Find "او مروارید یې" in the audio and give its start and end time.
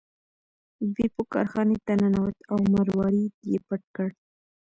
2.51-3.57